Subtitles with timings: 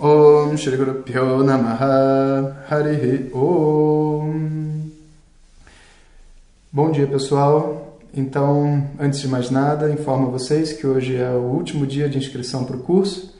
[0.00, 2.64] Om Shri Guru Pyo Namaha.
[2.68, 4.90] Harihi Om.
[6.72, 11.42] Bom dia pessoal, então antes de mais nada informo a vocês que hoje é o
[11.42, 13.34] último dia de inscrição para o curso.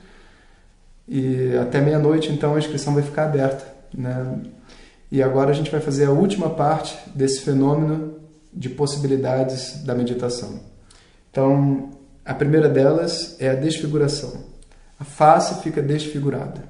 [1.09, 4.41] E até meia-noite então a inscrição vai ficar aberta né?
[5.11, 8.15] e agora a gente vai fazer a última parte desse fenômeno
[8.53, 10.61] de possibilidades da meditação.
[11.31, 11.91] Então
[12.25, 14.52] a primeira delas é a desfiguração
[15.03, 16.63] a face fica desfigurada.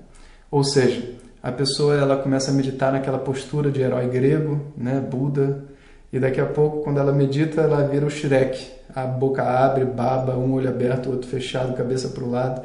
[0.51, 5.65] Ou seja, a pessoa ela começa a meditar naquela postura de herói grego, né, Buda,
[6.11, 8.71] e daqui a pouco, quando ela medita, ela vira o Shrek.
[8.95, 12.63] A boca abre, baba, um olho aberto, outro fechado, cabeça para o lado.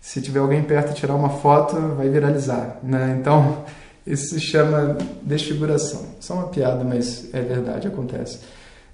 [0.00, 2.78] Se tiver alguém perto tirar uma foto, vai viralizar.
[2.82, 3.16] Né?
[3.20, 3.64] Então,
[4.04, 6.06] isso se chama desfiguração.
[6.18, 8.40] Só uma piada, mas é verdade, acontece.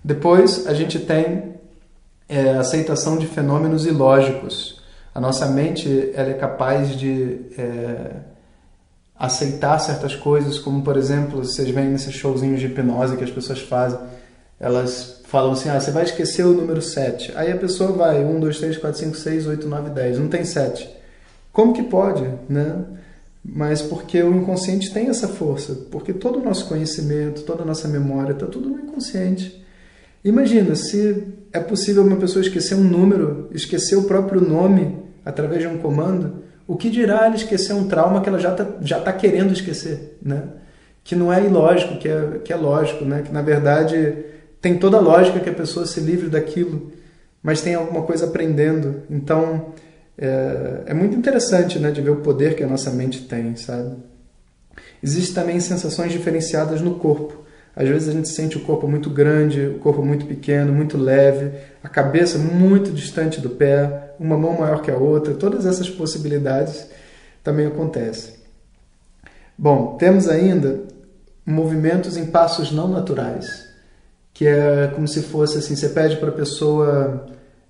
[0.05, 1.55] Depois, a gente tem
[2.29, 4.80] é, aceitação de fenômenos ilógicos.
[5.15, 8.11] A nossa mente ela é capaz de é,
[9.17, 13.61] aceitar certas coisas, como por exemplo, vocês veem nesses showzinhos de hipnose que as pessoas
[13.61, 13.99] fazem,
[14.59, 17.33] elas falam assim: ah, você vai esquecer o número 7.
[17.37, 20.19] Aí a pessoa vai: 1, 2, 3, 4, 5, 6, 8, 9, 10.
[20.19, 20.89] Não tem 7.
[21.53, 22.85] Como que pode, né?
[23.43, 27.89] Mas porque o inconsciente tem essa força, porque todo o nosso conhecimento, toda a nossa
[27.89, 29.65] memória está tudo no inconsciente.
[30.25, 35.67] Imagina se é possível uma pessoa esquecer um número, esquecer o próprio nome através de
[35.67, 39.13] um comando, o que dirá ela esquecer um trauma que ela já está já tá
[39.13, 40.45] querendo esquecer, né?
[41.03, 43.23] Que não é ilógico, que é, que é lógico, né?
[43.23, 44.25] Que na verdade
[44.61, 46.93] tem toda a lógica que a pessoa se livre daquilo,
[47.43, 49.03] mas tem alguma coisa aprendendo.
[49.11, 49.73] Então
[50.17, 51.91] é, é muito interessante, né?
[51.91, 53.97] De ver o poder que a nossa mente tem, sabe?
[55.03, 57.45] Existem também sensações diferenciadas no corpo.
[57.75, 61.53] Às vezes a gente sente o corpo muito grande, o corpo muito pequeno, muito leve,
[61.83, 65.35] a cabeça muito distante do pé, uma mão maior que a outra.
[65.35, 66.89] Todas essas possibilidades
[67.43, 68.35] também acontecem.
[69.57, 70.81] Bom, temos ainda
[71.45, 73.69] movimentos em passos não naturais,
[74.33, 77.27] que é como se fosse assim: você pede para a pessoa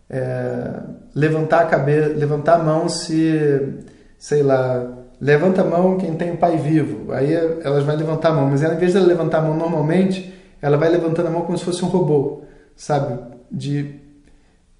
[0.09, 0.81] é,
[1.15, 3.75] levantar a cabeça, levantar a mão se,
[4.19, 7.13] sei lá, levanta a mão quem tem o pai vivo.
[7.13, 10.33] Aí elas vão levantar a mão, mas ela, em vez de levantar a mão normalmente,
[10.63, 12.43] ela vai levantando a mão como se fosse um robô,
[12.75, 13.19] sabe?
[13.51, 13.97] De,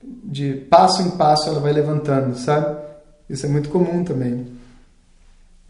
[0.03, 2.79] de passo em passo ela vai levantando, sabe?
[3.29, 4.47] Isso é muito comum também.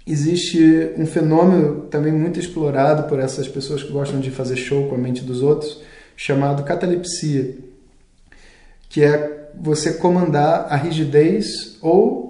[0.07, 4.95] Existe um fenômeno também muito explorado por essas pessoas que gostam de fazer show com
[4.95, 5.83] a mente dos outros,
[6.17, 7.57] chamado catalepsia,
[8.89, 12.30] que é você comandar a rigidez ou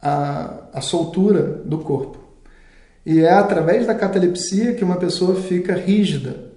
[0.00, 2.18] a, a soltura do corpo.
[3.04, 6.50] E é através da catalepsia que uma pessoa fica rígida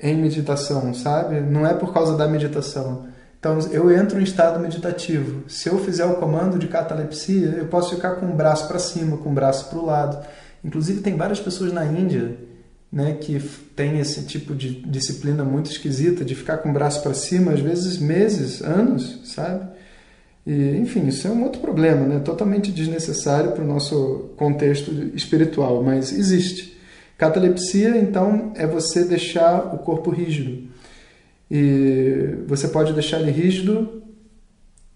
[0.00, 1.40] em meditação, sabe?
[1.40, 3.06] Não é por causa da meditação.
[3.38, 5.48] Então, eu entro em estado meditativo.
[5.48, 9.16] Se eu fizer o comando de catalepsia, eu posso ficar com o braço para cima,
[9.18, 10.26] com o braço para o lado.
[10.64, 12.36] Inclusive, tem várias pessoas na Índia
[12.90, 13.38] né, que
[13.74, 17.60] tem esse tipo de disciplina muito esquisita de ficar com o braço para cima, às
[17.60, 19.75] vezes meses, anos, sabe?
[20.46, 22.20] E, enfim, isso é um outro problema, né?
[22.20, 26.78] totalmente desnecessário para o nosso contexto espiritual, mas existe.
[27.18, 30.68] Catalepsia, então, é você deixar o corpo rígido.
[31.50, 34.02] E você pode deixar ele rígido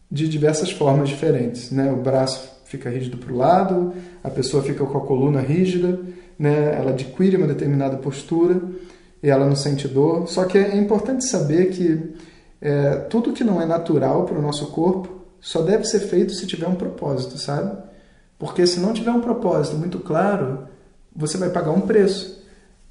[0.09, 1.73] de diversas formas diferentes.
[1.73, 1.91] Né?
[1.91, 5.99] O braço fica rígido para o lado, a pessoa fica com a coluna rígida,
[6.39, 6.77] né?
[6.77, 8.61] ela adquire uma determinada postura
[9.21, 10.29] e ela não sente dor.
[10.29, 12.15] Só que é importante saber que
[12.61, 16.47] é, tudo que não é natural para o nosso corpo só deve ser feito se
[16.47, 17.77] tiver um propósito, sabe?
[18.39, 20.67] Porque se não tiver um propósito muito claro,
[21.15, 22.43] você vai pagar um preço.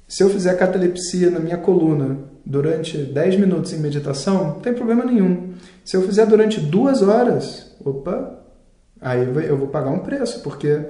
[0.06, 5.04] Se eu fizer catalepsia na minha coluna durante 10 minutos em meditação, não tem problema
[5.04, 5.54] nenhum.
[5.84, 8.38] Se eu fizer durante duas horas, opa,
[9.00, 10.80] aí eu vou pagar um preço, porque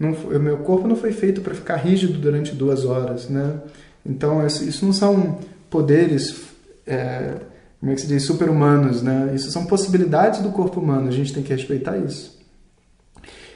[0.00, 3.60] o meu corpo não foi feito para ficar rígido durante duas horas, né?
[4.06, 5.38] Então, isso não são
[5.68, 6.46] poderes
[6.86, 7.34] é,
[7.80, 9.32] como é que se diz, super-humanos, né?
[9.34, 12.38] Isso são possibilidades do corpo humano, a gente tem que respeitar isso.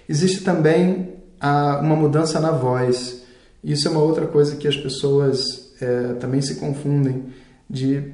[0.09, 3.23] Existe também a, uma mudança na voz.
[3.63, 7.27] Isso é uma outra coisa que as pessoas é, também se confundem
[7.69, 8.13] de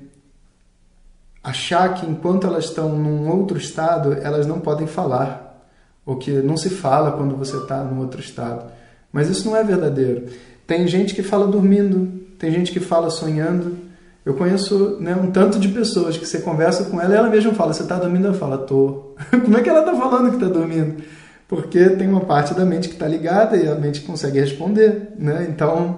[1.43, 5.67] achar que enquanto elas estão num outro estado, elas não podem falar,
[6.05, 8.71] ou que não se fala quando você está num outro estado.
[9.13, 10.27] Mas isso não é verdadeiro.
[10.67, 12.07] Tem gente que fala dormindo,
[12.39, 13.88] tem gente que fala sonhando.
[14.29, 17.55] Eu conheço né, um tanto de pessoas que você conversa com ela e ela mesma
[17.55, 18.27] fala: Você está dormindo?
[18.27, 19.15] Ela fala: Tô.
[19.43, 21.03] Como é que ela está falando que está dormindo?
[21.49, 25.15] Porque tem uma parte da mente que está ligada e a mente consegue responder.
[25.19, 25.47] Né?
[25.49, 25.97] Então,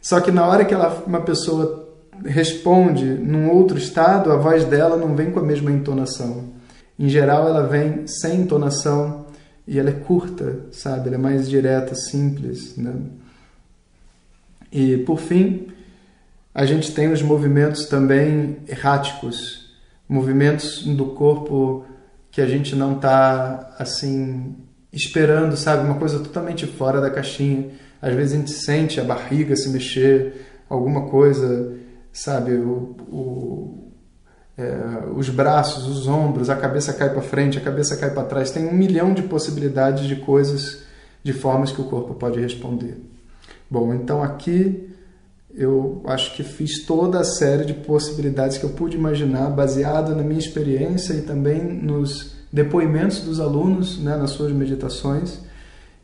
[0.00, 1.88] só que na hora que ela, uma pessoa
[2.24, 6.44] responde num outro estado, a voz dela não vem com a mesma entonação.
[6.96, 9.26] Em geral, ela vem sem entonação
[9.66, 11.08] e ela é curta, sabe?
[11.08, 12.94] Ela é mais direta, simples, né?
[14.70, 15.73] E por fim,
[16.54, 19.74] a gente tem os movimentos também erráticos,
[20.08, 21.84] movimentos do corpo
[22.30, 24.54] que a gente não está assim
[24.92, 25.84] esperando, sabe?
[25.84, 27.70] Uma coisa totalmente fora da caixinha.
[28.00, 31.76] Às vezes a gente sente a barriga se mexer, alguma coisa,
[32.12, 32.52] sabe?
[32.52, 33.84] O, o
[34.56, 38.52] é, os braços, os ombros, a cabeça cai para frente, a cabeça cai para trás.
[38.52, 40.84] Tem um milhão de possibilidades de coisas,
[41.24, 42.96] de formas que o corpo pode responder.
[43.68, 44.93] Bom, então aqui
[45.56, 50.22] eu acho que fiz toda a série de possibilidades que eu pude imaginar, baseado na
[50.22, 55.40] minha experiência e também nos depoimentos dos alunos né, nas suas meditações.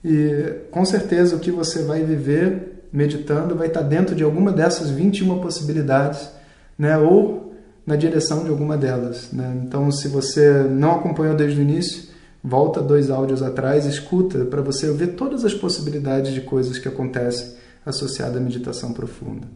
[0.05, 4.91] E com certeza o que você vai viver meditando vai estar dentro de alguma dessas
[4.91, 6.31] 21 possibilidades,
[6.79, 7.55] né, ou
[7.85, 9.31] na direção de alguma delas.
[9.33, 9.63] Né?
[9.65, 12.05] Então, se você não acompanhou desde o início,
[12.43, 17.60] volta dois áudios atrás, escuta para você ver todas as possibilidades de coisas que acontecem
[17.85, 19.47] associadas à meditação profunda.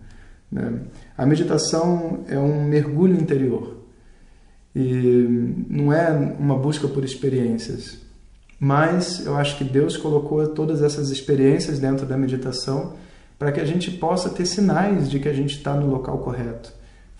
[0.51, 0.81] Né?
[1.17, 3.85] A meditação é um mergulho interior
[4.75, 7.99] e não é uma busca por experiências,
[8.59, 12.95] mas eu acho que Deus colocou todas essas experiências dentro da meditação
[13.39, 16.73] para que a gente possa ter sinais de que a gente está no local correto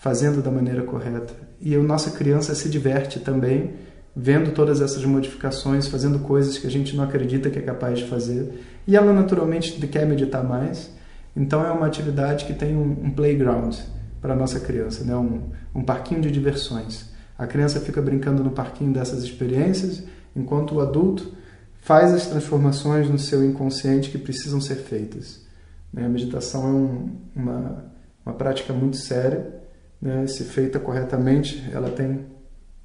[0.05, 1.33] fazendo da maneira correta.
[1.59, 3.73] E a nossa criança se diverte também
[4.15, 8.05] vendo todas essas modificações, fazendo coisas que a gente não acredita que é capaz de
[8.05, 8.63] fazer.
[8.87, 10.91] E ela naturalmente quer meditar mais.
[11.35, 13.75] Então é uma atividade que tem um, playground
[14.21, 15.15] para a nossa criança, né?
[15.15, 17.09] um, um parquinho de diversões.
[17.37, 20.03] A criança fica brincando no parquinho dessas experiências,
[20.35, 21.33] enquanto o adulto
[21.81, 25.45] faz as transformações no seu inconsciente que precisam ser feitas.
[25.91, 26.05] Né?
[26.05, 27.85] A meditação é um, uma,
[28.25, 29.55] uma prática muito séria
[30.01, 32.25] né, se feita corretamente, ela tem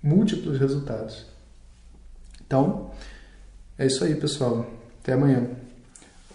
[0.03, 1.27] múltiplos resultados.
[2.47, 2.91] Então,
[3.79, 4.67] é isso aí, pessoal.
[5.03, 5.49] Até amanhã.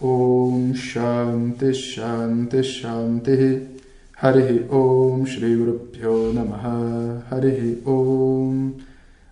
[0.00, 3.66] Om Shanti Shanti Shanti
[4.20, 8.74] Harihi Om Shri Guru Pyo Namaha Harihi Om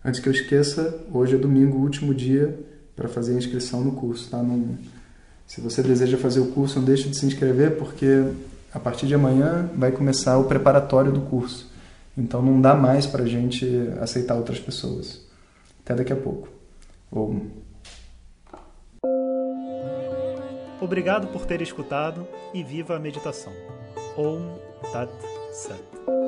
[0.04, 2.58] Antes que eu esqueça, hoje é domingo, último dia
[2.94, 4.42] para fazer a inscrição no curso, tá?
[4.42, 4.76] Não,
[5.46, 8.22] se você deseja fazer o curso, não deixe de se inscrever, porque
[8.72, 11.70] a partir de amanhã vai começar o preparatório do curso.
[12.16, 13.66] Então não dá mais para a gente
[14.00, 15.20] aceitar outras pessoas.
[15.82, 16.48] Até daqui a pouco.
[17.10, 17.40] Om.
[20.84, 23.54] Obrigado por ter escutado e viva a meditação.
[24.18, 24.58] Om
[24.92, 25.10] Tat
[25.50, 26.23] Sat.